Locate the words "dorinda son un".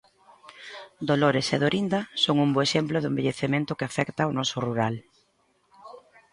1.63-2.49